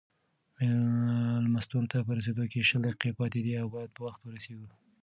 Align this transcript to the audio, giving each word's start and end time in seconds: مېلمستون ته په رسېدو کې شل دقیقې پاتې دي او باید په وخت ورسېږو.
مېلمستون 1.41 1.83
ته 1.91 1.97
په 2.05 2.11
رسېدو 2.17 2.43
کې 2.51 2.67
شل 2.69 2.81
دقیقې 2.85 3.11
پاتې 3.19 3.39
دي 3.45 3.53
او 3.61 3.67
باید 3.75 3.89
په 3.95 4.01
وخت 4.07 4.19
ورسېږو. 4.23 4.69